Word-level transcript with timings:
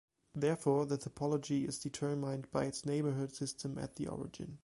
Therefore, 0.33 0.87
the 0.87 0.97
topology 0.97 1.67
is 1.69 1.77
determined 1.77 2.49
by 2.49 2.65
its 2.65 2.87
neighbourhood 2.87 3.35
system 3.35 3.77
at 3.77 3.97
the 3.97 4.07
origin. 4.07 4.57